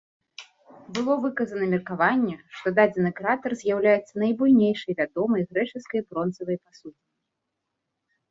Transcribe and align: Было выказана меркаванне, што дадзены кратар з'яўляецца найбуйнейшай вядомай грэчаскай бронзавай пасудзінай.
Было 0.97 1.13
выказана 1.25 1.65
меркаванне, 1.73 2.37
што 2.55 2.67
дадзены 2.79 3.11
кратар 3.19 3.51
з'яўляецца 3.61 4.13
найбуйнейшай 4.23 4.91
вядомай 5.01 5.41
грэчаскай 5.51 6.01
бронзавай 6.09 6.57
пасудзінай. 6.65 6.97